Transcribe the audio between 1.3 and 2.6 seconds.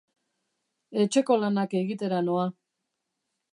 lanak egitera noa